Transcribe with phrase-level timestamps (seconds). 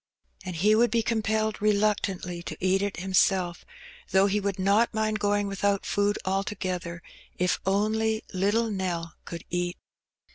[0.45, 3.63] ^' And he would be compelled reluctantly to eat it himself,
[4.09, 7.03] though he would not mind going without food altogether
[7.37, 9.77] if only ^^ little Nell" could eat.